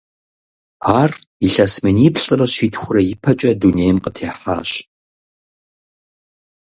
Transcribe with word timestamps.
Ар 0.99 1.11
илъэс 1.45 1.73
миниплӏрэ 1.83 2.45
щитхурэ 2.53 3.01
ипэкӀэ 3.13 3.51
дунейм 3.59 3.97
къытехьащ. 4.03 4.71